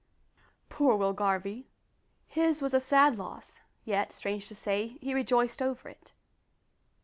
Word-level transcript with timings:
Poor 0.67 0.95
Will 0.95 1.13
Garvie! 1.13 1.67
his 2.27 2.59
was 2.59 2.73
a 2.73 2.79
sad 2.79 3.19
loss, 3.19 3.61
yet, 3.85 4.11
strange 4.11 4.47
to 4.47 4.55
say, 4.55 4.97
he 4.99 5.13
rejoiced 5.13 5.61
over 5.61 5.87
it. 5.89 6.11